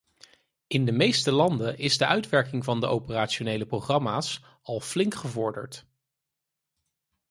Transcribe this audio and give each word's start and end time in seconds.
In 0.67 0.85
de 0.85 0.91
meeste 0.91 1.31
landen 1.31 1.77
is 1.77 1.97
de 1.97 2.05
uitwerking 2.05 2.63
van 2.63 2.79
de 2.79 2.87
operationele 2.87 3.65
programma's 3.65 4.41
al 4.61 4.79
flink 4.79 5.13
gevorderd. 5.13 5.85